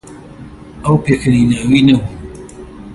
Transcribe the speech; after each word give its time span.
ئەو 0.83 0.95
پێکەنیناوی 1.05 1.81
نەبوو. 1.87 2.05